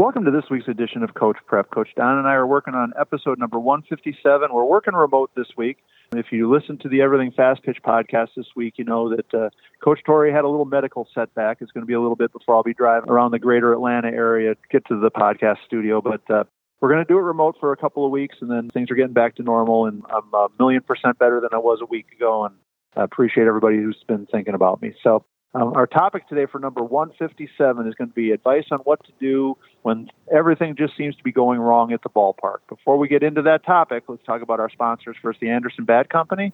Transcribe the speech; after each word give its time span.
Welcome 0.00 0.24
to 0.24 0.30
this 0.30 0.48
week's 0.50 0.66
edition 0.66 1.02
of 1.02 1.12
Coach 1.12 1.36
Prep. 1.46 1.70
Coach 1.70 1.90
Don 1.94 2.16
and 2.16 2.26
I 2.26 2.32
are 2.32 2.46
working 2.46 2.72
on 2.72 2.94
episode 2.98 3.38
number 3.38 3.60
157. 3.60 4.48
We're 4.50 4.64
working 4.64 4.94
remote 4.94 5.30
this 5.36 5.48
week. 5.58 5.76
If 6.16 6.32
you 6.32 6.50
listen 6.50 6.78
to 6.78 6.88
the 6.88 7.02
Everything 7.02 7.32
Fast 7.32 7.62
Pitch 7.62 7.76
podcast 7.84 8.28
this 8.34 8.46
week, 8.56 8.78
you 8.78 8.84
know 8.86 9.14
that 9.14 9.34
uh, 9.34 9.50
Coach 9.84 10.00
Torrey 10.06 10.32
had 10.32 10.44
a 10.44 10.48
little 10.48 10.64
medical 10.64 11.06
setback. 11.14 11.58
It's 11.60 11.70
going 11.70 11.82
to 11.82 11.86
be 11.86 11.92
a 11.92 12.00
little 12.00 12.16
bit 12.16 12.32
before 12.32 12.54
I'll 12.54 12.62
be 12.62 12.72
driving 12.72 13.10
around 13.10 13.32
the 13.32 13.38
greater 13.38 13.74
Atlanta 13.74 14.08
area 14.08 14.54
to 14.54 14.60
get 14.70 14.86
to 14.86 14.98
the 14.98 15.10
podcast 15.10 15.58
studio. 15.66 16.00
But 16.00 16.22
uh, 16.30 16.44
we're 16.80 16.88
going 16.88 17.04
to 17.04 17.12
do 17.12 17.18
it 17.18 17.22
remote 17.22 17.56
for 17.60 17.70
a 17.72 17.76
couple 17.76 18.06
of 18.06 18.10
weeks, 18.10 18.36
and 18.40 18.50
then 18.50 18.70
things 18.70 18.90
are 18.90 18.94
getting 18.94 19.12
back 19.12 19.34
to 19.34 19.42
normal. 19.42 19.84
And 19.84 20.02
I'm 20.08 20.32
a 20.32 20.48
million 20.58 20.80
percent 20.80 21.18
better 21.18 21.42
than 21.42 21.50
I 21.52 21.58
was 21.58 21.80
a 21.82 21.86
week 21.86 22.06
ago. 22.16 22.46
And 22.46 22.54
I 22.96 23.04
appreciate 23.04 23.46
everybody 23.46 23.76
who's 23.76 24.02
been 24.08 24.24
thinking 24.32 24.54
about 24.54 24.80
me. 24.80 24.94
So 25.02 25.26
um, 25.52 25.72
our 25.74 25.86
topic 25.86 26.28
today 26.28 26.46
for 26.50 26.60
number 26.60 26.82
157 26.82 27.88
is 27.88 27.94
going 27.94 28.08
to 28.08 28.14
be 28.14 28.30
advice 28.30 28.66
on 28.70 28.78
what 28.80 29.04
to 29.04 29.12
do 29.18 29.56
when 29.82 30.08
everything 30.34 30.76
just 30.76 30.96
seems 30.96 31.16
to 31.16 31.22
be 31.22 31.32
going 31.32 31.58
wrong 31.58 31.92
at 31.92 32.02
the 32.02 32.08
ballpark. 32.08 32.58
Before 32.68 32.98
we 32.98 33.08
get 33.08 33.22
into 33.22 33.42
that 33.42 33.64
topic, 33.64 34.04
let's 34.08 34.22
talk 34.24 34.42
about 34.42 34.60
our 34.60 34.70
sponsors 34.70 35.16
first, 35.22 35.40
the 35.40 35.50
Anderson 35.50 35.84
Bat 35.84 36.10
Company. 36.10 36.52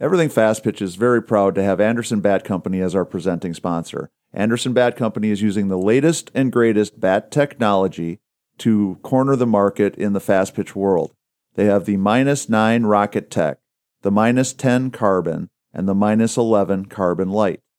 Everything 0.00 0.28
Fast 0.28 0.62
Pitch 0.62 0.80
is 0.80 0.94
very 0.94 1.20
proud 1.20 1.54
to 1.56 1.62
have 1.62 1.80
Anderson 1.80 2.20
Bat 2.20 2.44
Company 2.44 2.80
as 2.80 2.94
our 2.94 3.04
presenting 3.04 3.52
sponsor. 3.52 4.10
Anderson 4.32 4.72
Bat 4.72 4.96
Company 4.96 5.30
is 5.30 5.42
using 5.42 5.68
the 5.68 5.78
latest 5.78 6.30
and 6.34 6.52
greatest 6.52 7.00
bat 7.00 7.30
technology 7.30 8.20
to 8.58 8.98
corner 9.02 9.34
the 9.34 9.46
market 9.46 9.96
in 9.96 10.12
the 10.12 10.20
fast 10.20 10.54
pitch 10.54 10.76
world. 10.76 11.12
They 11.54 11.64
have 11.64 11.84
the 11.84 11.96
minus 11.96 12.48
9 12.48 12.84
Rocket 12.84 13.30
Tech, 13.30 13.58
the 14.02 14.10
minus 14.10 14.52
10 14.52 14.90
Carbon, 14.90 15.48
and 15.72 15.88
the 15.88 15.94
minus 15.94 16.36
11 16.36 16.86
Carbon 16.86 17.30
Light. 17.30 17.60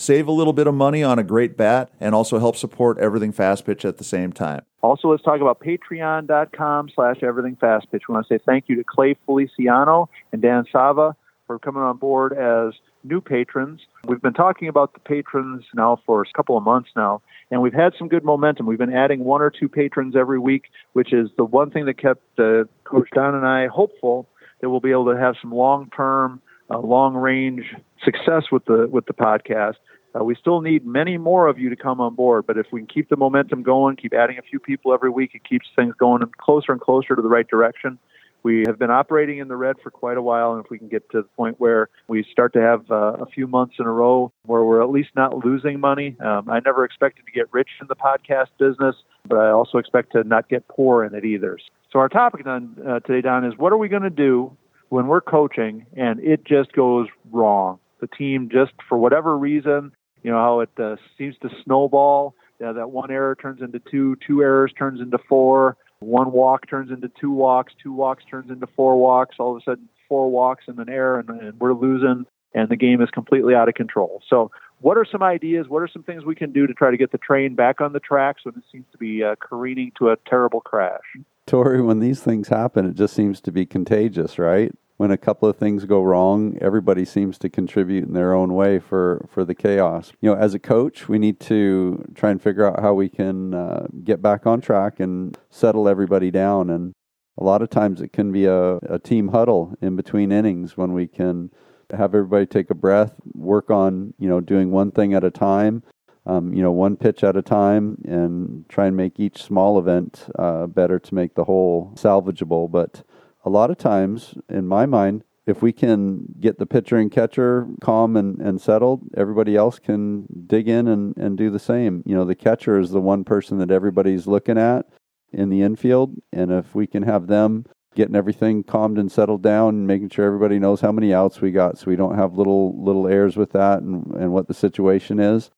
save 0.00 0.26
a 0.26 0.32
little 0.32 0.54
bit 0.54 0.66
of 0.66 0.74
money 0.74 1.02
on 1.02 1.18
a 1.18 1.22
great 1.22 1.56
bat 1.56 1.90
and 2.00 2.14
also 2.14 2.38
help 2.38 2.56
support 2.56 2.96
everything 2.98 3.32
fast 3.32 3.66
pitch 3.66 3.84
at 3.84 3.98
the 3.98 4.04
same 4.04 4.32
time. 4.32 4.62
Also, 4.82 5.08
let's 5.08 5.22
talk 5.22 5.42
about 5.42 5.60
patreon.com 5.60 6.90
slash 6.94 7.22
everything 7.22 7.54
fast 7.56 7.90
pitch. 7.92 8.04
We 8.08 8.14
want 8.14 8.26
to 8.26 8.34
say 8.34 8.42
thank 8.46 8.64
you 8.68 8.76
to 8.76 8.84
Clay 8.84 9.14
Feliciano 9.26 10.08
and 10.32 10.40
Dan 10.40 10.64
Sava 10.72 11.14
for 11.46 11.58
coming 11.58 11.82
on 11.82 11.98
board 11.98 12.32
as 12.32 12.72
new 13.04 13.20
patrons. 13.20 13.80
We've 14.06 14.22
been 14.22 14.32
talking 14.32 14.68
about 14.68 14.94
the 14.94 15.00
patrons 15.00 15.64
now 15.74 16.00
for 16.06 16.22
a 16.22 16.24
couple 16.34 16.56
of 16.56 16.62
months 16.62 16.88
now, 16.96 17.20
and 17.50 17.60
we've 17.60 17.74
had 17.74 17.92
some 17.98 18.08
good 18.08 18.24
momentum. 18.24 18.64
We've 18.64 18.78
been 18.78 18.94
adding 18.94 19.24
one 19.24 19.42
or 19.42 19.50
two 19.50 19.68
patrons 19.68 20.16
every 20.16 20.38
week, 20.38 20.64
which 20.94 21.12
is 21.12 21.28
the 21.36 21.44
one 21.44 21.70
thing 21.70 21.84
that 21.86 21.98
kept 21.98 22.22
uh, 22.38 22.64
Coach 22.84 23.08
Don 23.14 23.34
and 23.34 23.46
I 23.46 23.66
hopeful 23.66 24.26
that 24.60 24.70
we'll 24.70 24.80
be 24.80 24.92
able 24.92 25.12
to 25.12 25.18
have 25.18 25.34
some 25.42 25.52
long-term, 25.52 26.40
uh, 26.70 26.78
long-range 26.78 27.64
success 28.04 28.44
with 28.50 28.64
the 28.64 28.88
with 28.90 29.06
the 29.06 29.12
podcast. 29.12 29.74
Uh, 30.18 30.24
we 30.24 30.34
still 30.34 30.60
need 30.60 30.84
many 30.84 31.16
more 31.16 31.46
of 31.46 31.58
you 31.58 31.70
to 31.70 31.76
come 31.76 32.00
on 32.00 32.14
board, 32.14 32.46
but 32.46 32.58
if 32.58 32.66
we 32.72 32.80
can 32.80 32.86
keep 32.86 33.08
the 33.08 33.16
momentum 33.16 33.62
going, 33.62 33.96
keep 33.96 34.12
adding 34.12 34.38
a 34.38 34.42
few 34.42 34.58
people 34.58 34.92
every 34.92 35.10
week, 35.10 35.30
it 35.34 35.44
keeps 35.44 35.66
things 35.76 35.94
going 35.98 36.22
closer 36.38 36.72
and 36.72 36.80
closer 36.80 37.14
to 37.14 37.22
the 37.22 37.28
right 37.28 37.46
direction. 37.46 37.98
We 38.42 38.64
have 38.66 38.78
been 38.78 38.90
operating 38.90 39.38
in 39.38 39.48
the 39.48 39.56
red 39.56 39.76
for 39.82 39.90
quite 39.90 40.16
a 40.16 40.22
while, 40.22 40.54
and 40.54 40.64
if 40.64 40.70
we 40.70 40.78
can 40.78 40.88
get 40.88 41.08
to 41.10 41.22
the 41.22 41.28
point 41.36 41.60
where 41.60 41.90
we 42.08 42.24
start 42.32 42.54
to 42.54 42.60
have 42.60 42.90
uh, 42.90 43.16
a 43.20 43.26
few 43.26 43.46
months 43.46 43.74
in 43.78 43.84
a 43.86 43.90
row 43.90 44.32
where 44.46 44.64
we're 44.64 44.82
at 44.82 44.90
least 44.90 45.10
not 45.14 45.44
losing 45.44 45.78
money, 45.78 46.16
um, 46.20 46.48
I 46.48 46.60
never 46.64 46.84
expected 46.84 47.26
to 47.26 47.32
get 47.32 47.52
rich 47.52 47.68
in 47.80 47.86
the 47.86 47.96
podcast 47.96 48.48
business, 48.58 48.96
but 49.28 49.36
I 49.36 49.50
also 49.50 49.78
expect 49.78 50.12
to 50.12 50.24
not 50.24 50.48
get 50.48 50.66
poor 50.68 51.04
in 51.04 51.14
it 51.14 51.24
either. 51.24 51.58
So 51.92 51.98
our 51.98 52.08
topic 52.08 52.46
on, 52.46 52.76
uh, 52.86 53.00
today, 53.00 53.20
Don, 53.20 53.44
is 53.44 53.54
what 53.58 53.72
are 53.72 53.76
we 53.76 53.88
going 53.88 54.02
to 54.02 54.10
do 54.10 54.56
when 54.88 55.06
we're 55.06 55.20
coaching 55.20 55.84
and 55.96 56.18
it 56.20 56.44
just 56.44 56.72
goes 56.72 57.08
wrong? 57.30 57.78
The 58.00 58.06
team 58.06 58.48
just, 58.50 58.72
for 58.88 58.96
whatever 58.96 59.36
reason, 59.36 59.92
you 60.22 60.30
know 60.30 60.38
how 60.38 60.60
it 60.60 60.70
uh, 60.78 60.96
seems 61.16 61.36
to 61.42 61.50
snowball. 61.64 62.34
That 62.58 62.90
one 62.90 63.10
error 63.10 63.34
turns 63.40 63.62
into 63.62 63.80
two, 63.90 64.16
two 64.26 64.42
errors 64.42 64.70
turns 64.76 65.00
into 65.00 65.16
four, 65.28 65.78
one 66.00 66.32
walk 66.32 66.68
turns 66.68 66.90
into 66.90 67.10
two 67.20 67.30
walks, 67.30 67.72
two 67.82 67.92
walks 67.92 68.24
turns 68.30 68.50
into 68.50 68.66
four 68.76 68.98
walks. 68.98 69.36
All 69.38 69.56
of 69.56 69.62
a 69.62 69.64
sudden, 69.64 69.88
four 70.08 70.30
walks 70.30 70.64
and 70.66 70.78
an 70.78 70.88
error, 70.88 71.20
and, 71.20 71.30
and 71.40 71.60
we're 71.60 71.72
losing, 71.72 72.26
and 72.54 72.68
the 72.68 72.76
game 72.76 73.00
is 73.00 73.08
completely 73.10 73.54
out 73.54 73.68
of 73.68 73.74
control. 73.74 74.22
So, 74.28 74.50
what 74.80 74.96
are 74.96 75.06
some 75.10 75.22
ideas? 75.22 75.68
What 75.68 75.82
are 75.82 75.88
some 75.88 76.02
things 76.02 76.24
we 76.24 76.34
can 76.34 76.52
do 76.52 76.66
to 76.66 76.74
try 76.74 76.90
to 76.90 76.96
get 76.96 77.12
the 77.12 77.18
train 77.18 77.54
back 77.54 77.80
on 77.80 77.92
the 77.92 78.00
tracks 78.00 78.44
when 78.44 78.54
it 78.56 78.64
seems 78.72 78.86
to 78.92 78.98
be 78.98 79.22
uh, 79.22 79.36
careening 79.40 79.92
to 79.98 80.10
a 80.10 80.16
terrible 80.28 80.60
crash? 80.60 81.00
Tori, 81.46 81.82
when 81.82 82.00
these 82.00 82.20
things 82.20 82.48
happen, 82.48 82.86
it 82.86 82.94
just 82.94 83.14
seems 83.14 83.40
to 83.42 83.52
be 83.52 83.66
contagious, 83.66 84.38
right? 84.38 84.72
When 85.00 85.10
a 85.10 85.16
couple 85.16 85.48
of 85.48 85.56
things 85.56 85.86
go 85.86 86.02
wrong, 86.02 86.58
everybody 86.60 87.06
seems 87.06 87.38
to 87.38 87.48
contribute 87.48 88.06
in 88.06 88.12
their 88.12 88.34
own 88.34 88.52
way 88.52 88.78
for, 88.78 89.26
for 89.30 89.46
the 89.46 89.54
chaos. 89.54 90.12
You 90.20 90.28
know, 90.28 90.36
as 90.36 90.52
a 90.52 90.58
coach, 90.58 91.08
we 91.08 91.18
need 91.18 91.40
to 91.40 92.04
try 92.14 92.30
and 92.30 92.42
figure 92.42 92.66
out 92.66 92.80
how 92.80 92.92
we 92.92 93.08
can 93.08 93.54
uh, 93.54 93.86
get 94.04 94.20
back 94.20 94.46
on 94.46 94.60
track 94.60 95.00
and 95.00 95.38
settle 95.48 95.88
everybody 95.88 96.30
down. 96.30 96.68
And 96.68 96.92
a 97.38 97.44
lot 97.44 97.62
of 97.62 97.70
times 97.70 98.02
it 98.02 98.12
can 98.12 98.30
be 98.30 98.44
a, 98.44 98.76
a 98.76 98.98
team 98.98 99.28
huddle 99.28 99.74
in 99.80 99.96
between 99.96 100.30
innings 100.30 100.76
when 100.76 100.92
we 100.92 101.06
can 101.06 101.50
have 101.96 102.14
everybody 102.14 102.44
take 102.44 102.68
a 102.68 102.74
breath, 102.74 103.14
work 103.32 103.70
on, 103.70 104.12
you 104.18 104.28
know, 104.28 104.42
doing 104.42 104.70
one 104.70 104.90
thing 104.90 105.14
at 105.14 105.24
a 105.24 105.30
time. 105.30 105.82
Um, 106.26 106.52
you 106.52 106.62
know, 106.62 106.72
one 106.72 106.96
pitch 106.98 107.24
at 107.24 107.38
a 107.38 107.42
time, 107.42 107.96
and 108.04 108.68
try 108.68 108.86
and 108.86 108.94
make 108.94 109.18
each 109.18 109.42
small 109.42 109.78
event 109.78 110.26
uh, 110.38 110.66
better 110.66 110.98
to 110.98 111.14
make 111.14 111.34
the 111.34 111.44
whole 111.44 111.94
salvageable. 111.96 112.70
But 112.70 113.02
a 113.44 113.50
lot 113.50 113.70
of 113.70 113.78
times, 113.78 114.34
in 114.48 114.66
my 114.66 114.86
mind, 114.86 115.24
if 115.46 115.62
we 115.62 115.72
can 115.72 116.26
get 116.38 116.58
the 116.58 116.66
pitcher 116.66 116.96
and 116.96 117.10
catcher 117.10 117.66
calm 117.80 118.16
and, 118.16 118.40
and 118.40 118.60
settled, 118.60 119.02
everybody 119.16 119.56
else 119.56 119.78
can 119.78 120.26
dig 120.46 120.68
in 120.68 120.86
and, 120.86 121.16
and 121.16 121.36
do 121.36 121.50
the 121.50 121.58
same. 121.58 122.02
You 122.06 122.14
know, 122.14 122.24
the 122.24 122.34
catcher 122.34 122.78
is 122.78 122.90
the 122.90 123.00
one 123.00 123.24
person 123.24 123.58
that 123.58 123.70
everybody's 123.70 124.26
looking 124.26 124.58
at 124.58 124.86
in 125.32 125.48
the 125.48 125.62
infield. 125.62 126.14
And 126.32 126.50
if 126.50 126.74
we 126.74 126.86
can 126.86 127.02
have 127.02 127.26
them 127.26 127.66
getting 127.94 128.14
everything 128.14 128.62
calmed 128.62 128.98
and 128.98 129.10
settled 129.10 129.42
down 129.42 129.70
and 129.70 129.86
making 129.86 130.10
sure 130.10 130.24
everybody 130.24 130.58
knows 130.58 130.80
how 130.80 130.92
many 130.92 131.12
outs 131.12 131.40
we 131.40 131.50
got 131.50 131.76
so 131.76 131.86
we 131.86 131.96
don't 131.96 132.16
have 132.16 132.38
little 132.38 132.80
little 132.82 133.08
errors 133.08 133.36
with 133.36 133.50
that 133.50 133.80
and, 133.80 134.06
and 134.14 134.32
what 134.32 134.46
the 134.46 134.54
situation 134.54 135.18
is. 135.18 135.50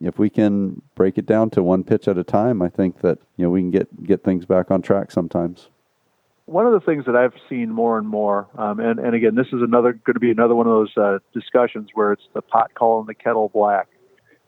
If 0.00 0.18
we 0.18 0.28
can 0.28 0.82
break 0.96 1.18
it 1.18 1.26
down 1.26 1.50
to 1.50 1.62
one 1.62 1.84
pitch 1.84 2.08
at 2.08 2.18
a 2.18 2.24
time, 2.24 2.60
I 2.60 2.68
think 2.68 3.00
that, 3.02 3.18
you 3.36 3.44
know, 3.44 3.50
we 3.50 3.60
can 3.60 3.70
get, 3.70 4.02
get 4.02 4.24
things 4.24 4.44
back 4.44 4.72
on 4.72 4.82
track 4.82 5.12
sometimes 5.12 5.68
one 6.46 6.66
of 6.66 6.72
the 6.72 6.80
things 6.80 7.06
that 7.06 7.16
I've 7.16 7.32
seen 7.48 7.70
more 7.70 7.98
and 7.98 8.06
more, 8.06 8.48
um, 8.56 8.78
and, 8.78 8.98
and 8.98 9.14
again, 9.14 9.34
this 9.34 9.46
is 9.46 9.62
another 9.62 9.92
going 9.92 10.14
to 10.14 10.20
be 10.20 10.30
another 10.30 10.54
one 10.54 10.66
of 10.66 10.72
those 10.72 10.96
uh, 10.96 11.18
discussions 11.32 11.90
where 11.94 12.12
it's 12.12 12.28
the 12.34 12.42
pot 12.42 12.72
calling 12.74 13.06
the 13.06 13.14
kettle 13.14 13.48
black, 13.48 13.88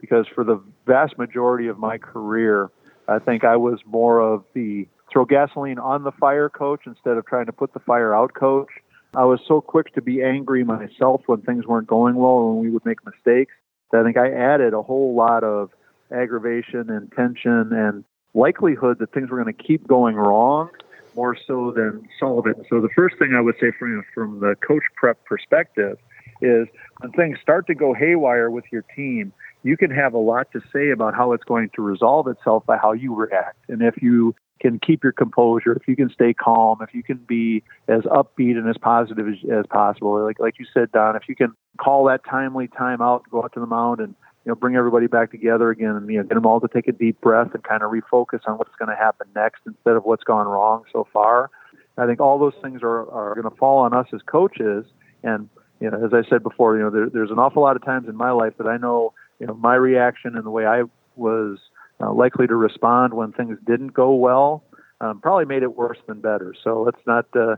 because 0.01 0.27
for 0.35 0.45
the 0.45 0.63
vast 0.87 1.17
majority 1.17 1.69
of 1.69 1.79
my 1.79 1.97
career, 1.97 2.71
I 3.09 3.19
think 3.19 3.45
I 3.45 3.57
was 3.57 3.81
more 3.87 4.21
of 4.21 4.45
the 4.53 4.87
throw 5.11 5.25
gasoline 5.25 5.79
on 5.79 6.03
the 6.03 6.13
fire 6.13 6.51
coach 6.51 6.81
instead 6.87 7.17
of 7.17 7.25
trying 7.25 7.47
to 7.47 7.53
put 7.53 7.73
the 7.73 7.81
fire 7.81 8.15
out 8.15 8.35
coach. 8.35 8.69
I 9.15 9.25
was 9.25 9.41
so 9.49 9.63
quick 9.63 9.95
to 9.95 10.03
be 10.03 10.23
angry 10.23 10.65
myself 10.65 11.23
when 11.27 11.41
things 11.43 11.65
weren't 11.65 11.87
going 11.87 12.17
well 12.17 12.51
and 12.51 12.59
we 12.59 12.69
would 12.69 12.85
make 12.85 12.99
mistakes 13.07 13.55
that 13.91 14.01
I 14.01 14.05
think 14.05 14.19
I 14.19 14.31
added 14.33 14.75
a 14.75 14.83
whole 14.83 15.15
lot 15.15 15.45
of 15.45 15.71
aggravation 16.13 16.91
and 16.91 17.11
tension 17.13 17.73
and 17.73 18.05
likelihood 18.35 18.99
that 18.99 19.13
things 19.15 19.31
were 19.31 19.43
going 19.43 19.55
to 19.55 19.63
keep 19.63 19.87
going 19.87 20.17
wrong 20.17 20.69
more 21.17 21.37
so 21.47 21.73
than 21.75 22.07
solve 22.21 22.47
it. 22.47 22.57
So 22.71 22.81
the 22.81 22.91
first 22.95 23.19
thing 23.19 23.35
I 23.37 23.41
would 23.41 23.57
say 23.61 23.73
from 23.79 24.05
from 24.15 24.41
the 24.41 24.55
coach 24.57 24.85
prep 24.95 25.25
perspective 25.25 25.99
is 26.43 26.69
when 27.01 27.13
things 27.13 27.39
start 27.41 27.67
to 27.69 27.75
go 27.75 27.95
haywire 27.95 28.51
with 28.51 28.65
your 28.71 28.85
team, 28.95 29.33
you 29.63 29.77
can 29.77 29.91
have 29.91 30.13
a 30.13 30.19
lot 30.19 30.53
to 30.53 30.61
say 30.73 30.91
about 30.91 31.15
how 31.15 31.33
it's 31.33 31.45
going 31.45 31.71
to 31.75 31.83
resolve 31.83 32.29
itself 32.29 32.65
by 32.67 32.77
how 32.77 32.93
you 32.93 33.15
react. 33.15 33.59
And 33.69 33.83
if 33.83 34.01
you 34.03 34.35
can 34.61 34.79
keep 34.79 35.03
your 35.03 35.13
composure, 35.13 35.73
if 35.73 35.89
you 35.89 35.97
can 35.97 36.11
stay 36.11 36.33
calm, 36.33 36.79
if 36.81 36.95
you 36.95 37.03
can 37.03 37.17
be 37.17 37.63
as 37.89 38.03
upbeat 38.03 38.57
and 38.57 38.69
as 38.69 38.77
positive 38.79 39.27
as, 39.29 39.35
as 39.51 39.65
possible, 39.67 40.23
like 40.23 40.39
like 40.39 40.59
you 40.59 40.67
said, 40.73 40.93
Don, 40.93 41.17
if 41.17 41.29
you 41.29 41.35
can 41.35 41.53
call 41.79 42.05
that 42.07 42.21
timely 42.29 42.69
timeout, 42.69 43.23
go 43.31 43.43
out 43.43 43.53
to 43.55 43.61
the 43.61 43.67
mound 43.67 44.01
and 44.01 44.15
you 44.47 44.53
know, 44.53 44.55
bring 44.55 44.77
everybody 44.77 45.09
back 45.09 45.33
together 45.33 45.71
again 45.71 45.97
and, 45.97 46.09
you 46.09 46.19
know, 46.19 46.23
get 46.23 46.35
them 46.35 46.47
all 46.47 46.61
to 46.61 46.69
take 46.69 46.87
a 46.87 46.93
deep 46.93 47.21
breath 47.21 47.49
and 47.53 47.65
kind 47.65 47.83
of 47.83 47.91
refocus 47.91 48.41
on 48.47 48.57
what's 48.59 48.75
going 48.79 48.89
to 48.89 48.95
happen 48.95 49.27
next 49.35 49.63
instead 49.67 49.97
of 49.97 50.05
what's 50.05 50.23
gone 50.23 50.47
wrong 50.47 50.85
so 50.93 51.07
far. 51.13 51.51
I 51.99 52.07
think 52.07 52.21
all 52.21 52.39
those 52.39 52.55
things 52.63 52.81
are, 52.85 53.11
are 53.11 53.35
going 53.35 53.51
to 53.51 53.57
fall 53.59 53.79
on 53.79 53.93
us 53.93 54.07
as 54.15 54.21
coaches. 54.23 54.85
And, 55.25 55.49
you 55.81 55.91
know, 55.91 55.97
as 56.05 56.13
I 56.15 56.29
said 56.31 56.45
before, 56.45 56.77
you 56.77 56.85
know, 56.85 56.91
there, 56.91 57.11
there's 57.11 57.33
an 57.33 57.41
awful 57.41 57.63
lot 57.63 57.75
of 57.75 57.85
times 57.85 58.09
in 58.09 58.15
my 58.15 58.31
life 58.31 58.53
that 58.59 58.69
I 58.69 58.77
know, 58.77 59.15
you 59.41 59.49
know, 59.49 59.55
my 59.55 59.75
reaction 59.75 60.37
and 60.37 60.47
the 60.47 60.51
way 60.51 60.65
I 60.65 60.85
was 61.17 61.59
uh, 62.01 62.13
likely 62.13 62.47
to 62.47 62.55
respond 62.55 63.15
when 63.15 63.33
things 63.33 63.59
didn't 63.67 63.95
go 63.95 64.15
well 64.15 64.63
um, 65.01 65.21
probably 65.21 65.47
made 65.47 65.65
it 65.65 65.77
worse 65.77 65.99
than 66.07 66.21
better. 66.21 66.55
So 66.63 66.83
let's 66.83 67.05
not 67.05 67.27
uh, 67.35 67.57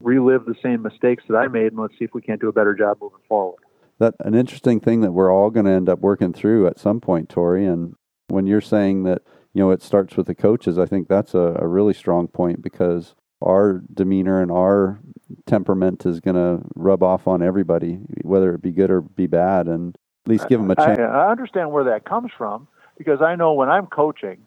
relive 0.00 0.44
the 0.44 0.54
same 0.62 0.82
mistakes 0.82 1.24
that 1.28 1.36
I 1.36 1.48
made 1.48 1.72
and 1.72 1.80
let's 1.80 1.94
see 1.98 2.04
if 2.04 2.14
we 2.14 2.22
can't 2.22 2.40
do 2.40 2.48
a 2.48 2.52
better 2.52 2.74
job 2.74 2.98
moving 3.00 3.18
forward. 3.28 3.62
That 3.98 4.14
an 4.20 4.34
interesting 4.34 4.80
thing 4.80 5.00
that 5.00 5.12
we're 5.12 5.32
all 5.32 5.50
going 5.50 5.66
to 5.66 5.72
end 5.72 5.88
up 5.88 6.00
working 6.00 6.32
through 6.32 6.66
at 6.66 6.78
some 6.78 7.00
point, 7.00 7.28
Tori. 7.28 7.66
And 7.66 7.94
when 8.28 8.46
you're 8.46 8.60
saying 8.60 9.02
that 9.04 9.22
you 9.52 9.62
know 9.62 9.70
it 9.70 9.82
starts 9.82 10.16
with 10.16 10.26
the 10.26 10.34
coaches, 10.34 10.78
I 10.78 10.86
think 10.86 11.08
that's 11.08 11.34
a, 11.34 11.56
a 11.58 11.66
really 11.66 11.94
strong 11.94 12.28
point 12.28 12.62
because 12.62 13.14
our 13.42 13.82
demeanor 13.92 14.42
and 14.42 14.50
our 14.50 15.00
temperament 15.46 16.04
is 16.06 16.20
going 16.20 16.36
to 16.36 16.64
rub 16.74 17.02
off 17.02 17.28
on 17.28 17.42
everybody, 17.42 17.98
whether 18.22 18.54
it 18.54 18.62
be 18.62 18.72
good 18.72 18.90
or 18.90 19.00
be 19.00 19.26
bad, 19.26 19.66
and 19.66 19.96
at 20.26 20.30
least 20.30 20.48
give 20.48 20.60
them 20.60 20.70
a 20.70 20.76
chance. 20.76 20.98
I, 20.98 21.02
I 21.02 21.30
understand 21.30 21.70
where 21.70 21.84
that 21.84 22.04
comes 22.04 22.30
from 22.36 22.68
because 22.96 23.22
I 23.22 23.36
know 23.36 23.52
when 23.52 23.68
I'm 23.68 23.86
coaching, 23.86 24.38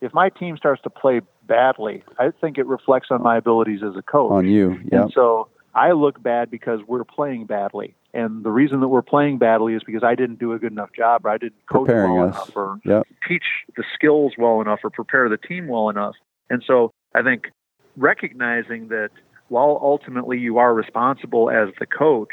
if 0.00 0.14
my 0.14 0.28
team 0.28 0.56
starts 0.56 0.82
to 0.82 0.90
play 0.90 1.20
badly, 1.46 2.04
I 2.18 2.30
think 2.40 2.58
it 2.58 2.66
reflects 2.66 3.08
on 3.10 3.22
my 3.22 3.36
abilities 3.36 3.80
as 3.82 3.96
a 3.96 4.02
coach. 4.02 4.32
On 4.32 4.46
you, 4.46 4.78
yeah. 4.92 5.02
And 5.02 5.12
so 5.12 5.48
I 5.74 5.92
look 5.92 6.22
bad 6.22 6.50
because 6.50 6.80
we're 6.86 7.04
playing 7.04 7.46
badly. 7.46 7.94
And 8.16 8.42
the 8.42 8.50
reason 8.50 8.80
that 8.80 8.88
we're 8.88 9.02
playing 9.02 9.36
badly 9.36 9.74
is 9.74 9.82
because 9.84 10.02
I 10.02 10.14
didn't 10.14 10.38
do 10.38 10.54
a 10.54 10.58
good 10.58 10.72
enough 10.72 10.90
job 10.96 11.26
or 11.26 11.30
I 11.30 11.36
didn't 11.36 11.66
coach 11.70 11.88
Preparing 11.88 12.14
well 12.14 12.28
us. 12.28 12.34
enough 12.34 12.50
or 12.56 12.80
Yep. 12.84 13.06
teach 13.28 13.44
the 13.76 13.84
skills 13.94 14.32
well 14.38 14.62
enough 14.62 14.80
or 14.82 14.88
prepare 14.88 15.28
the 15.28 15.36
team 15.36 15.68
well 15.68 15.90
enough. 15.90 16.14
And 16.48 16.64
so 16.66 16.92
I 17.14 17.22
think 17.22 17.50
recognizing 17.98 18.88
that 18.88 19.10
while 19.48 19.78
ultimately 19.82 20.38
you 20.38 20.56
are 20.56 20.72
responsible 20.72 21.50
as 21.50 21.68
the 21.78 21.84
coach, 21.84 22.32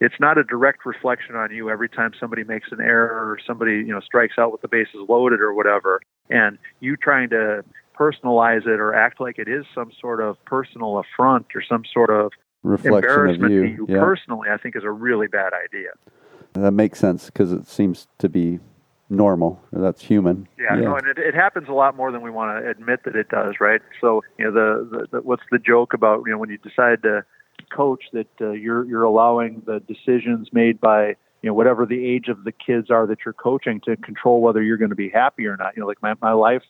it's 0.00 0.18
not 0.18 0.38
a 0.38 0.42
direct 0.44 0.84
reflection 0.84 1.36
on 1.36 1.52
you 1.52 1.70
every 1.70 1.88
time 1.88 2.10
somebody 2.18 2.42
makes 2.42 2.72
an 2.72 2.80
error 2.80 3.30
or 3.30 3.38
somebody, 3.46 3.74
you 3.74 3.92
know, 3.92 4.00
strikes 4.00 4.38
out 4.38 4.50
with 4.50 4.60
the 4.60 4.68
bases 4.68 5.06
loaded 5.08 5.40
or 5.40 5.54
whatever. 5.54 6.00
And 6.30 6.58
you 6.80 6.96
trying 6.96 7.30
to 7.30 7.64
personalize 7.96 8.66
it 8.66 8.80
or 8.80 8.92
act 8.92 9.20
like 9.20 9.38
it 9.38 9.46
is 9.46 9.66
some 9.72 9.92
sort 10.00 10.20
of 10.20 10.42
personal 10.46 10.98
affront 10.98 11.46
or 11.54 11.62
some 11.62 11.84
sort 11.92 12.10
of 12.10 12.32
Reflection 12.62 13.10
of 13.10 13.18
embarrassment 13.18 13.52
you. 13.52 13.62
to 13.62 13.68
you 13.68 13.86
yeah. 13.88 14.00
personally, 14.00 14.48
I 14.50 14.56
think 14.58 14.76
is 14.76 14.84
a 14.84 14.90
really 14.90 15.26
bad 15.26 15.52
idea. 15.54 15.90
That 16.52 16.72
makes 16.72 16.98
sense 16.98 17.26
because 17.26 17.52
it 17.52 17.66
seems 17.66 18.08
to 18.18 18.28
be 18.28 18.60
normal. 19.08 19.62
That's 19.72 20.02
human. 20.02 20.48
Yeah, 20.58 20.76
no, 20.76 20.96
and 20.96 21.06
it, 21.06 21.18
it 21.18 21.34
happens 21.34 21.68
a 21.68 21.72
lot 21.72 21.96
more 21.96 22.12
than 22.12 22.22
we 22.22 22.30
want 22.30 22.62
to 22.62 22.70
admit 22.70 23.04
that 23.04 23.16
it 23.16 23.28
does, 23.28 23.54
right? 23.60 23.80
So, 24.00 24.22
you 24.38 24.44
know, 24.44 24.52
the, 24.52 24.88
the, 24.90 25.06
the 25.10 25.22
what's 25.22 25.42
the 25.50 25.58
joke 25.58 25.92
about 25.92 26.22
you 26.26 26.32
know 26.32 26.38
when 26.38 26.50
you 26.50 26.58
decide 26.58 27.02
to 27.02 27.24
coach 27.74 28.04
that 28.12 28.28
uh, 28.40 28.50
you're 28.50 28.84
you're 28.84 29.02
allowing 29.02 29.62
the 29.66 29.80
decisions 29.80 30.48
made 30.52 30.80
by 30.80 31.08
you 31.42 31.48
know 31.48 31.54
whatever 31.54 31.84
the 31.86 32.04
age 32.04 32.28
of 32.28 32.44
the 32.44 32.52
kids 32.52 32.90
are 32.90 33.06
that 33.06 33.18
you're 33.24 33.34
coaching 33.34 33.80
to 33.84 33.96
control 33.96 34.40
whether 34.40 34.62
you're 34.62 34.76
going 34.76 34.90
to 34.90 34.96
be 34.96 35.10
happy 35.10 35.46
or 35.46 35.56
not. 35.56 35.76
You 35.76 35.82
know, 35.82 35.86
like 35.86 36.02
my 36.02 36.14
my 36.22 36.32
life, 36.32 36.62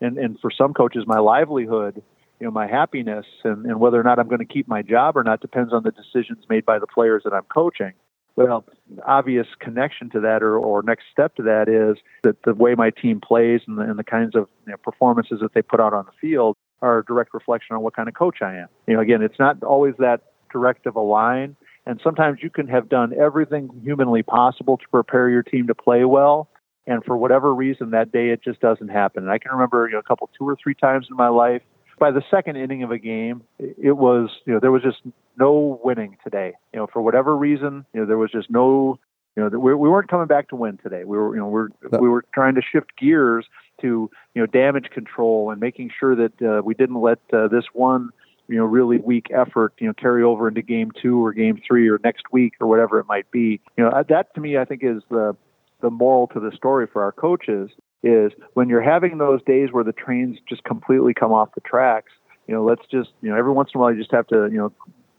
and 0.00 0.18
and 0.18 0.38
for 0.40 0.50
some 0.50 0.74
coaches, 0.74 1.04
my 1.06 1.18
livelihood. 1.18 2.02
You 2.44 2.50
know, 2.50 2.52
my 2.52 2.66
happiness 2.66 3.24
and, 3.42 3.64
and 3.64 3.80
whether 3.80 3.98
or 3.98 4.02
not 4.02 4.18
I'm 4.18 4.28
going 4.28 4.40
to 4.40 4.44
keep 4.44 4.68
my 4.68 4.82
job 4.82 5.16
or 5.16 5.24
not 5.24 5.40
depends 5.40 5.72
on 5.72 5.82
the 5.82 5.92
decisions 5.92 6.44
made 6.50 6.66
by 6.66 6.78
the 6.78 6.86
players 6.86 7.22
that 7.24 7.32
I'm 7.32 7.44
coaching. 7.44 7.92
Well, 8.36 8.66
obvious 9.06 9.46
connection 9.60 10.10
to 10.10 10.20
that 10.20 10.42
or, 10.42 10.58
or 10.58 10.82
next 10.82 11.04
step 11.10 11.34
to 11.36 11.42
that 11.44 11.70
is 11.70 11.96
that 12.22 12.42
the 12.42 12.52
way 12.52 12.74
my 12.74 12.90
team 12.90 13.18
plays 13.18 13.62
and 13.66 13.78
the, 13.78 13.84
and 13.84 13.98
the 13.98 14.04
kinds 14.04 14.34
of 14.34 14.48
you 14.66 14.72
know, 14.72 14.76
performances 14.76 15.38
that 15.40 15.54
they 15.54 15.62
put 15.62 15.80
out 15.80 15.94
on 15.94 16.04
the 16.04 16.12
field 16.20 16.54
are 16.82 16.98
a 16.98 17.04
direct 17.06 17.32
reflection 17.32 17.76
on 17.76 17.82
what 17.82 17.96
kind 17.96 18.08
of 18.10 18.14
coach 18.14 18.42
I 18.42 18.56
am. 18.56 18.68
You 18.86 18.96
know, 18.96 19.00
again, 19.00 19.22
it's 19.22 19.38
not 19.38 19.62
always 19.62 19.94
that 19.98 20.20
direct 20.52 20.84
of 20.84 20.96
a 20.96 21.00
line. 21.00 21.56
And 21.86 21.98
sometimes 22.04 22.40
you 22.42 22.50
can 22.50 22.68
have 22.68 22.90
done 22.90 23.14
everything 23.18 23.70
humanly 23.82 24.22
possible 24.22 24.76
to 24.76 24.84
prepare 24.90 25.30
your 25.30 25.42
team 25.42 25.66
to 25.68 25.74
play 25.74 26.04
well. 26.04 26.50
And 26.86 27.02
for 27.04 27.16
whatever 27.16 27.54
reason, 27.54 27.92
that 27.92 28.12
day 28.12 28.28
it 28.28 28.44
just 28.44 28.60
doesn't 28.60 28.88
happen. 28.88 29.22
And 29.22 29.32
I 29.32 29.38
can 29.38 29.50
remember, 29.50 29.86
you 29.86 29.94
know, 29.94 30.00
a 30.00 30.02
couple, 30.02 30.28
two 30.38 30.46
or 30.46 30.58
three 30.62 30.74
times 30.74 31.06
in 31.10 31.16
my 31.16 31.28
life, 31.28 31.62
by 31.98 32.10
the 32.10 32.22
second 32.30 32.56
inning 32.56 32.82
of 32.82 32.90
a 32.90 32.98
game, 32.98 33.42
it 33.58 33.96
was, 33.96 34.30
you 34.46 34.52
know, 34.52 34.60
there 34.60 34.72
was 34.72 34.82
just 34.82 34.98
no 35.38 35.80
winning 35.82 36.16
today. 36.24 36.52
You 36.72 36.80
know, 36.80 36.86
for 36.92 37.02
whatever 37.02 37.36
reason, 37.36 37.84
you 37.92 38.00
know, 38.00 38.06
there 38.06 38.18
was 38.18 38.30
just 38.30 38.50
no, 38.50 38.98
you 39.36 39.42
know, 39.42 39.58
we, 39.58 39.74
we 39.74 39.88
weren't 39.88 40.08
coming 40.08 40.26
back 40.26 40.48
to 40.48 40.56
win 40.56 40.78
today. 40.78 41.04
We 41.04 41.16
were, 41.16 41.34
you 41.34 41.40
know, 41.40 41.48
we're, 41.48 41.68
we 41.98 42.08
were 42.08 42.24
trying 42.32 42.54
to 42.56 42.62
shift 42.62 42.96
gears 42.98 43.46
to, 43.80 44.10
you 44.34 44.42
know, 44.42 44.46
damage 44.46 44.90
control 44.90 45.50
and 45.50 45.60
making 45.60 45.90
sure 45.98 46.14
that 46.16 46.42
uh, 46.42 46.62
we 46.62 46.74
didn't 46.74 47.00
let 47.00 47.18
uh, 47.32 47.48
this 47.48 47.64
one, 47.72 48.10
you 48.48 48.56
know, 48.56 48.64
really 48.64 48.98
weak 48.98 49.28
effort, 49.30 49.72
you 49.78 49.86
know, 49.86 49.94
carry 49.94 50.22
over 50.22 50.48
into 50.48 50.62
game 50.62 50.92
two 51.00 51.24
or 51.24 51.32
game 51.32 51.60
three 51.66 51.88
or 51.88 51.98
next 52.04 52.24
week 52.32 52.54
or 52.60 52.66
whatever 52.66 52.98
it 52.98 53.06
might 53.06 53.30
be. 53.30 53.60
You 53.76 53.84
know, 53.84 54.04
that 54.08 54.34
to 54.34 54.40
me, 54.40 54.56
I 54.58 54.64
think 54.64 54.82
is 54.84 55.02
the, 55.10 55.36
the 55.80 55.90
moral 55.90 56.28
to 56.28 56.40
the 56.40 56.52
story 56.54 56.86
for 56.86 57.02
our 57.02 57.12
coaches 57.12 57.70
is 58.04 58.32
when 58.52 58.68
you're 58.68 58.82
having 58.82 59.16
those 59.16 59.42
days 59.44 59.70
where 59.72 59.82
the 59.82 59.92
trains 59.92 60.38
just 60.46 60.62
completely 60.64 61.14
come 61.14 61.32
off 61.32 61.48
the 61.54 61.62
tracks, 61.62 62.12
you 62.46 62.54
know, 62.54 62.62
let's 62.62 62.82
just, 62.90 63.10
you 63.22 63.30
know, 63.30 63.36
every 63.36 63.52
once 63.52 63.70
in 63.74 63.78
a 63.78 63.80
while 63.80 63.90
you 63.90 63.98
just 63.98 64.12
have 64.12 64.26
to, 64.28 64.48
you 64.52 64.58
know, 64.58 64.72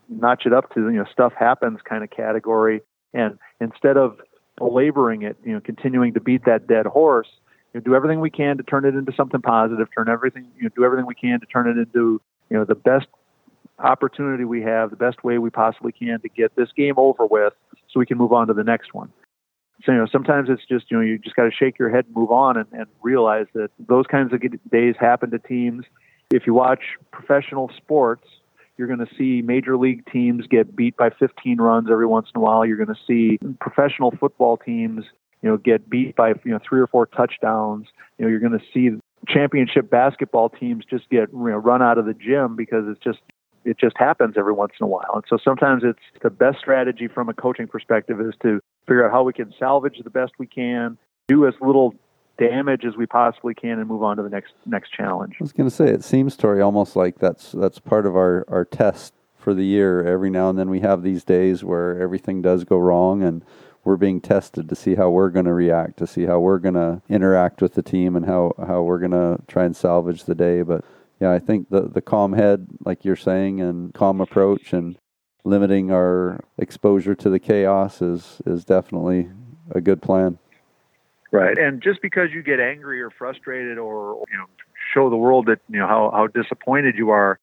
notch 0.08 0.46
it 0.46 0.54
up 0.54 0.72
to, 0.76 0.82
you 0.82 0.98
know, 0.98 1.06
stuff 1.12 1.34
happens 1.38 1.80
kind 1.84 2.04
of 2.04 2.12
category. 2.12 2.82
And 3.14 3.40
instead 3.60 3.98
of 3.98 4.20
belaboring 4.58 5.24
it, 5.24 5.36
you 5.44 5.54
know, 5.54 5.60
continuing 5.60 6.14
to 6.14 6.20
beat 6.20 6.46
that 6.46 6.68
dead 6.68 6.86
horse, 6.86 7.28
you 7.74 7.80
know, 7.80 7.84
do 7.84 7.96
everything 7.96 8.20
we 8.20 8.30
can 8.30 8.58
to 8.58 8.64
turn 8.64 8.86
it 8.86 8.94
into 8.94 9.12
something 9.18 9.42
positive, 9.42 9.88
turn 9.96 10.08
everything, 10.08 10.46
you 10.56 10.64
know, 10.64 10.70
do 10.76 10.86
everything 10.86 11.08
we 11.08 11.16
can 11.16 11.40
to 11.40 11.46
turn 11.48 11.68
it 11.68 11.78
into, 11.78 12.22
you 12.52 12.58
know, 12.58 12.66
the 12.66 12.76
best 12.76 13.08
opportunity 13.80 14.46
we 14.46 14.62
have, 14.62 14.92
the 14.92 14.96
best 14.96 15.24
way 15.24 15.40
we 15.40 15.50
possibly 15.50 15.92
can 15.92 16.22
to 16.22 16.30
get 16.30 16.56
this 16.56 16.70
game 16.78 16.94
over 16.98 17.26
with 17.26 17.54
so 17.92 18.00
we 18.00 18.06
can 18.06 18.18
move 18.18 18.32
on 18.32 18.48
to 18.48 18.54
the 18.54 18.64
next 18.64 18.94
one. 18.94 19.12
So, 19.86 19.92
you 19.92 20.00
know, 20.00 20.08
sometimes 20.12 20.50
it's 20.50 20.66
just, 20.66 20.90
you 20.90 20.98
know, 20.98 21.04
you 21.04 21.20
just 21.20 21.36
got 21.36 21.44
to 21.44 21.52
shake 21.52 21.78
your 21.78 21.90
head 21.90 22.06
and 22.06 22.16
move 22.16 22.32
on 22.32 22.58
and, 22.58 22.68
and 22.72 22.88
realize 23.04 23.46
that 23.54 23.70
those 23.88 24.06
kinds 24.08 24.34
of 24.34 24.42
days 24.72 24.96
happen 25.00 25.30
to 25.32 25.40
teams. 25.40 25.86
If 26.32 26.48
you 26.48 26.54
watch 26.54 26.82
professional 27.12 27.70
sports, 27.78 28.26
you're 28.78 28.88
going 28.88 29.00
to 29.00 29.16
see 29.16 29.42
major 29.42 29.78
league 29.78 30.06
teams 30.12 30.48
get 30.48 30.76
beat 30.76 30.98
by 30.98 31.10
15 31.12 31.62
runs 31.62 31.90
every 31.92 32.08
once 32.08 32.28
in 32.34 32.40
a 32.40 32.44
while. 32.44 32.66
You're 32.66 32.84
going 32.84 32.96
to 32.96 33.02
see 33.08 33.38
professional 33.62 34.12
football 34.20 34.58
teams, 34.58 35.06
you 35.42 35.50
know, 35.50 35.58
get 35.58 35.90
beat 35.90 36.16
by, 36.16 36.30
you 36.44 36.52
know, 36.52 36.60
three 36.68 36.82
or 36.82 36.88
four 36.88 37.06
touchdowns. 37.06 37.88
You 38.18 38.26
know, 38.26 38.32
you're 38.32 38.40
going 38.40 38.58
to 38.60 38.66
see 38.74 38.98
championship 39.28 39.90
basketball 39.90 40.50
teams 40.50 40.84
just 40.90 41.10
get, 41.10 41.30
you 41.32 41.50
know, 41.50 41.58
run 41.58 41.82
out 41.82 41.98
of 41.98 42.06
the 42.06 42.14
gym 42.14 42.56
because 42.56 42.86
it's 42.88 43.00
just, 43.04 43.20
it 43.66 43.78
just 43.80 43.98
happens 43.98 44.36
every 44.38 44.54
once 44.54 44.74
in 44.80 44.86
a 44.86 44.88
while. 44.88 45.12
And 45.16 45.24
so 45.28 45.38
sometimes 45.44 45.84
it's 45.84 46.00
the 46.22 46.30
best 46.30 46.60
strategy 46.60 47.08
from 47.08 47.30
a 47.30 47.34
coaching 47.34 47.68
perspective 47.68 48.22
is 48.22 48.34
to 48.44 48.60
figure 48.88 49.06
out 49.06 49.12
how 49.12 49.24
we 49.24 49.34
can 49.34 49.54
salvage 49.58 50.00
the 50.04 50.10
best 50.10 50.34
we 50.38 50.48
can, 50.48 50.98
do 51.28 51.48
as 51.48 51.56
little 51.60 51.96
damage 52.38 52.86
as 52.86 52.96
we 52.96 53.06
possibly 53.06 53.54
can, 53.54 53.80
and 53.80 53.88
move 53.88 54.04
on 54.04 54.18
to 54.18 54.24
the 54.24 54.30
next 54.30 54.54
next 54.66 54.92
challenge. 54.92 55.36
I 55.40 55.44
was 55.44 55.54
going 55.54 55.70
to 55.70 55.76
say, 55.76 55.88
it 55.88 56.04
seems, 56.04 56.38
Tori, 56.38 56.62
almost 56.62 56.96
like 56.96 57.18
that's 57.18 57.52
that's 57.52 57.80
part 57.80 58.06
of 58.06 58.16
our 58.16 58.46
our 58.48 58.66
test 58.66 59.14
for 59.36 59.54
the 59.54 59.66
year. 59.66 60.06
Every 60.06 60.30
now 60.30 60.50
and 60.50 60.58
then 60.58 60.70
we 60.70 60.82
have 60.82 61.02
these 61.02 61.24
days 61.24 61.64
where 61.64 62.00
everything 62.00 62.42
does 62.42 62.64
go 62.64 62.78
wrong, 62.78 63.24
and 63.24 63.44
we're 63.84 63.98
being 63.98 64.22
tested 64.22 64.68
to 64.70 64.76
see 64.76 64.96
how 64.96 65.10
we're 65.10 65.30
going 65.30 65.46
to 65.46 65.54
react, 65.54 65.98
to 65.98 66.08
see 66.08 66.26
how 66.26 66.40
we're 66.40 66.60
going 66.60 66.76
to 66.76 67.02
interact 67.08 67.62
with 67.62 67.74
the 67.74 67.84
team, 67.84 68.16
and 68.16 68.26
how 68.26 68.54
how 68.68 68.82
we're 68.82 69.00
going 69.00 69.12
to 69.12 69.42
try 69.48 69.64
and 69.64 69.76
salvage 69.76 70.26
the 70.26 70.36
day. 70.36 70.62
But 70.62 70.84
yeah, 71.20 71.32
I 71.32 71.40
think 71.40 71.70
the 71.70 71.82
the 71.82 72.02
calm 72.02 72.34
head, 72.34 72.68
like 72.84 73.06
you're 73.06 73.16
saying, 73.16 73.62
and 73.62 73.94
calm 73.94 74.22
approach, 74.22 74.74
and 74.74 74.98
limiting 75.44 75.92
our 75.92 76.44
exposure 76.58 77.16
to 77.16 77.30
the 77.30 77.40
chaos 77.40 78.02
is 78.02 78.42
is 78.46 78.66
definitely 78.66 79.30
a 79.72 79.82
good 79.82 80.02
plan. 80.02 80.38
Right. 81.32 81.58
And 81.58 81.82
just 81.82 82.02
because 82.02 82.30
you 82.34 82.44
get 82.44 82.60
angry 82.60 83.02
or 83.02 83.10
frustrated 83.10 83.78
or 83.78 84.24
you 84.32 84.38
know 84.38 84.46
show 84.94 85.10
the 85.10 85.18
world 85.18 85.48
that 85.48 85.60
you 85.70 85.80
know 85.80 85.88
how, 85.88 86.12
how 86.14 86.28
disappointed 86.28 86.96
you 86.98 87.10
are, 87.10 87.40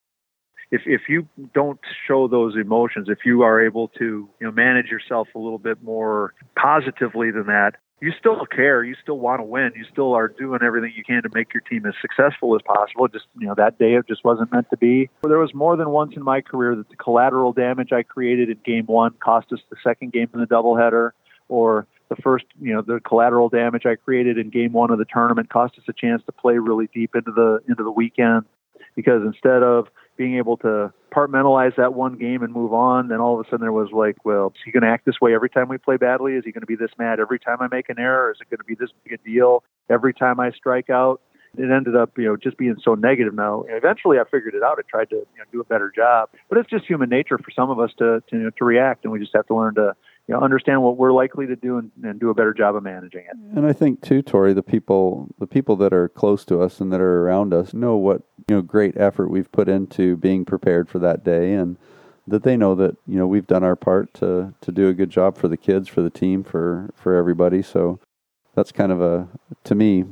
if 0.70 0.82
if 0.86 1.02
you 1.08 1.28
don't 1.54 1.80
show 2.06 2.28
those 2.28 2.56
emotions, 2.56 3.08
if 3.08 3.18
you 3.24 3.42
are 3.42 3.64
able 3.64 3.88
to 3.88 4.28
you 4.40 4.46
know 4.46 4.50
manage 4.50 4.86
yourself 4.86 5.28
a 5.34 5.38
little 5.38 5.58
bit 5.58 5.82
more 5.82 6.34
positively 6.56 7.30
than 7.30 7.46
that, 7.46 7.76
you 8.02 8.10
still 8.18 8.44
care. 8.46 8.82
You 8.82 8.96
still 9.00 9.20
want 9.20 9.38
to 9.38 9.44
win. 9.44 9.70
You 9.76 9.84
still 9.90 10.12
are 10.12 10.26
doing 10.26 10.58
everything 10.60 10.92
you 10.96 11.04
can 11.04 11.22
to 11.22 11.28
make 11.32 11.54
your 11.54 11.60
team 11.60 11.86
as 11.86 11.94
successful 12.02 12.56
as 12.56 12.60
possible. 12.62 13.06
Just 13.06 13.26
you 13.38 13.46
know 13.46 13.54
that 13.56 13.78
day 13.78 13.94
it 13.94 14.08
just 14.08 14.24
wasn't 14.24 14.52
meant 14.52 14.68
to 14.70 14.76
be. 14.76 15.08
There 15.22 15.38
was 15.38 15.54
more 15.54 15.76
than 15.76 15.88
once 15.90 16.14
in 16.16 16.24
my 16.24 16.40
career 16.40 16.74
that 16.74 16.88
the 16.88 16.96
collateral 16.96 17.52
damage 17.52 17.92
I 17.92 18.02
created 18.02 18.50
in 18.50 18.58
game 18.64 18.86
one 18.86 19.12
cost 19.22 19.52
us 19.52 19.60
the 19.70 19.76
second 19.84 20.12
game 20.12 20.28
in 20.34 20.40
the 20.40 20.46
doubleheader, 20.46 21.12
or 21.48 21.86
the 22.08 22.16
first, 22.16 22.44
you 22.60 22.74
know, 22.74 22.82
the 22.82 22.98
collateral 23.06 23.48
damage 23.48 23.86
I 23.86 23.94
created 23.94 24.36
in 24.36 24.50
game 24.50 24.72
one 24.72 24.90
of 24.90 24.98
the 24.98 25.06
tournament 25.06 25.48
cost 25.48 25.78
us 25.78 25.84
a 25.88 25.92
chance 25.92 26.22
to 26.26 26.32
play 26.32 26.58
really 26.58 26.88
deep 26.92 27.14
into 27.14 27.30
the 27.30 27.60
into 27.68 27.84
the 27.84 27.92
weekend 27.92 28.46
because 28.96 29.22
instead 29.24 29.62
of 29.62 29.86
being 30.16 30.36
able 30.36 30.56
to 30.58 30.92
compartmentalize 31.12 31.76
that 31.76 31.94
one 31.94 32.16
game 32.16 32.42
and 32.42 32.52
move 32.52 32.72
on, 32.72 33.08
then 33.08 33.20
all 33.20 33.38
of 33.38 33.46
a 33.46 33.50
sudden 33.50 33.60
there 33.60 33.72
was 33.72 33.90
like, 33.92 34.16
well, 34.24 34.52
is 34.54 34.62
he 34.64 34.70
going 34.70 34.82
to 34.82 34.88
act 34.88 35.04
this 35.04 35.20
way 35.20 35.34
every 35.34 35.50
time 35.50 35.68
we 35.68 35.78
play 35.78 35.96
badly? 35.96 36.34
Is 36.34 36.44
he 36.44 36.52
going 36.52 36.62
to 36.62 36.66
be 36.66 36.76
this 36.76 36.90
mad 36.98 37.20
every 37.20 37.38
time 37.38 37.58
I 37.60 37.68
make 37.70 37.88
an 37.88 37.98
error? 37.98 38.30
Is 38.30 38.38
it 38.40 38.50
going 38.50 38.58
to 38.58 38.64
be 38.64 38.74
this 38.74 38.90
big 39.04 39.18
a 39.20 39.28
deal 39.28 39.64
every 39.90 40.14
time 40.14 40.40
I 40.40 40.50
strike 40.50 40.90
out? 40.90 41.20
It 41.56 41.70
ended 41.70 41.94
up, 41.94 42.16
you 42.16 42.24
know, 42.24 42.36
just 42.36 42.56
being 42.56 42.76
so 42.82 42.94
negative. 42.94 43.34
Now, 43.34 43.64
eventually, 43.68 44.18
I 44.18 44.24
figured 44.24 44.54
it 44.54 44.62
out. 44.62 44.78
I 44.78 44.82
tried 44.88 45.10
to, 45.10 45.16
you 45.16 45.38
know, 45.38 45.44
do 45.52 45.60
a 45.60 45.64
better 45.64 45.92
job. 45.94 46.30
But 46.48 46.56
it's 46.56 46.70
just 46.70 46.86
human 46.86 47.10
nature 47.10 47.36
for 47.36 47.50
some 47.54 47.68
of 47.68 47.78
us 47.78 47.90
to, 47.98 48.22
to, 48.30 48.36
you 48.36 48.42
know, 48.44 48.50
to 48.56 48.64
react, 48.64 49.04
and 49.04 49.12
we 49.12 49.18
just 49.18 49.32
have 49.34 49.46
to 49.48 49.54
learn 49.54 49.74
to, 49.74 49.94
you 50.28 50.34
know, 50.34 50.40
understand 50.40 50.82
what 50.82 50.96
we're 50.96 51.12
likely 51.12 51.46
to 51.46 51.56
do 51.56 51.78
and, 51.78 51.90
and 52.02 52.20
do 52.20 52.30
a 52.30 52.34
better 52.34 52.54
job 52.54 52.76
of 52.76 52.82
managing 52.82 53.24
it. 53.24 53.36
And 53.56 53.66
I 53.66 53.72
think 53.72 54.02
too, 54.02 54.22
Tori, 54.22 54.52
the 54.52 54.62
people 54.62 55.28
the 55.38 55.46
people 55.46 55.76
that 55.76 55.92
are 55.92 56.08
close 56.08 56.44
to 56.46 56.60
us 56.62 56.80
and 56.80 56.92
that 56.92 57.00
are 57.00 57.22
around 57.22 57.52
us 57.52 57.74
know 57.74 57.96
what 57.96 58.22
you 58.48 58.56
know 58.56 58.62
great 58.62 58.96
effort 58.96 59.28
we've 59.28 59.50
put 59.50 59.68
into 59.68 60.16
being 60.16 60.44
prepared 60.44 60.88
for 60.88 60.98
that 61.00 61.24
day 61.24 61.54
and 61.54 61.76
that 62.26 62.44
they 62.44 62.56
know 62.56 62.74
that 62.74 62.96
you 63.06 63.18
know 63.18 63.26
we've 63.26 63.46
done 63.46 63.64
our 63.64 63.76
part 63.76 64.14
to 64.14 64.54
to 64.60 64.72
do 64.72 64.88
a 64.88 64.94
good 64.94 65.10
job 65.10 65.36
for 65.36 65.48
the 65.48 65.56
kids, 65.56 65.88
for 65.88 66.02
the 66.02 66.10
team, 66.10 66.44
for 66.44 66.90
for 66.94 67.16
everybody. 67.16 67.62
So 67.62 67.98
that's 68.54 68.72
kind 68.72 68.92
of 68.92 69.00
a 69.00 69.28
to 69.64 69.74
me 69.74 70.04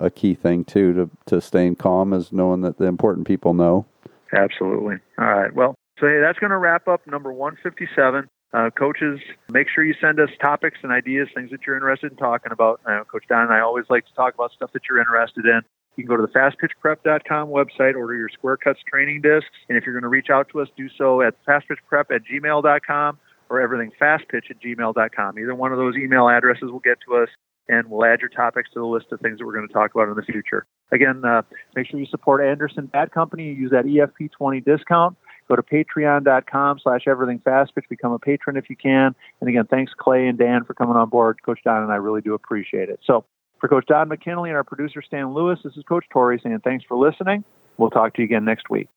a 0.00 0.10
key 0.10 0.34
thing 0.34 0.64
too 0.64 0.92
to 0.92 1.10
to 1.26 1.40
staying 1.40 1.76
calm 1.76 2.12
is 2.12 2.32
knowing 2.32 2.62
that 2.62 2.78
the 2.78 2.86
important 2.86 3.26
people 3.26 3.54
know. 3.54 3.86
Absolutely. 4.32 4.96
All 5.18 5.26
right. 5.26 5.54
Well, 5.54 5.76
so 6.00 6.06
hey, 6.06 6.20
that's 6.20 6.38
going 6.40 6.50
to 6.50 6.58
wrap 6.58 6.88
up 6.88 7.06
number 7.06 7.32
157. 7.32 8.28
Uh, 8.54 8.70
coaches, 8.70 9.18
make 9.50 9.66
sure 9.68 9.84
you 9.84 9.94
send 10.00 10.20
us 10.20 10.28
topics 10.40 10.78
and 10.84 10.92
ideas, 10.92 11.28
things 11.34 11.50
that 11.50 11.66
you're 11.66 11.74
interested 11.74 12.12
in 12.12 12.16
talking 12.16 12.52
about. 12.52 12.80
Uh, 12.86 13.02
Coach 13.02 13.24
Don 13.28 13.42
and 13.42 13.52
I 13.52 13.58
always 13.58 13.86
like 13.90 14.06
to 14.06 14.14
talk 14.14 14.32
about 14.34 14.52
stuff 14.52 14.70
that 14.74 14.82
you're 14.88 15.00
interested 15.00 15.44
in. 15.44 15.60
You 15.96 16.04
can 16.04 16.08
go 16.08 16.16
to 16.16 16.22
the 16.22 16.38
fastpitchprep.com 16.38 17.48
website, 17.48 17.96
order 17.96 18.14
your 18.14 18.28
square 18.28 18.56
cuts 18.56 18.78
training 18.88 19.22
discs, 19.22 19.50
and 19.68 19.76
if 19.76 19.84
you're 19.84 19.94
going 19.94 20.04
to 20.04 20.08
reach 20.08 20.30
out 20.30 20.48
to 20.50 20.60
us, 20.60 20.68
do 20.76 20.88
so 20.96 21.20
at 21.20 21.34
fastpitchprep 21.44 22.14
at 22.14 22.22
gmail.com 22.24 23.18
or 23.50 23.58
everythingfastpitch 23.58 24.50
at 24.50 24.62
gmail.com. 24.62 25.38
Either 25.38 25.54
one 25.54 25.72
of 25.72 25.78
those 25.78 25.96
email 25.96 26.28
addresses 26.28 26.70
will 26.70 26.78
get 26.78 26.98
to 27.08 27.16
us, 27.16 27.28
and 27.68 27.90
we'll 27.90 28.04
add 28.04 28.20
your 28.20 28.30
topics 28.30 28.70
to 28.74 28.78
the 28.78 28.86
list 28.86 29.06
of 29.10 29.20
things 29.20 29.38
that 29.38 29.46
we're 29.46 29.54
going 29.54 29.66
to 29.66 29.74
talk 29.74 29.92
about 29.92 30.08
in 30.08 30.14
the 30.14 30.22
future. 30.22 30.64
Again, 30.92 31.24
uh, 31.24 31.42
make 31.74 31.88
sure 31.88 31.98
you 31.98 32.06
support 32.06 32.40
Anderson 32.40 32.86
Bat 32.86 33.10
Company. 33.10 33.52
Use 33.52 33.72
that 33.72 33.84
EFP20 33.84 34.64
discount. 34.64 35.16
Go 35.48 35.56
to 35.56 35.62
patreon.com 35.62 36.78
slash 36.82 37.02
everything 37.06 37.38
fast 37.38 37.72
everythingfastpitch. 37.74 37.88
Become 37.88 38.12
a 38.12 38.18
patron 38.18 38.56
if 38.56 38.70
you 38.70 38.76
can. 38.76 39.14
And 39.40 39.48
again, 39.48 39.66
thanks 39.66 39.92
Clay 39.96 40.26
and 40.26 40.38
Dan 40.38 40.64
for 40.64 40.74
coming 40.74 40.96
on 40.96 41.08
board. 41.08 41.42
Coach 41.42 41.60
Don 41.64 41.82
and 41.82 41.92
I 41.92 41.96
really 41.96 42.20
do 42.20 42.34
appreciate 42.34 42.88
it. 42.88 43.00
So 43.04 43.24
for 43.60 43.68
Coach 43.68 43.86
Don 43.86 44.08
McKinley 44.08 44.50
and 44.50 44.56
our 44.56 44.64
producer 44.64 45.02
Stan 45.02 45.34
Lewis, 45.34 45.58
this 45.64 45.76
is 45.76 45.84
Coach 45.84 46.04
Torrey 46.10 46.40
saying 46.42 46.60
thanks 46.64 46.84
for 46.84 46.96
listening. 46.96 47.44
We'll 47.76 47.90
talk 47.90 48.14
to 48.14 48.22
you 48.22 48.26
again 48.26 48.44
next 48.44 48.70
week. 48.70 48.88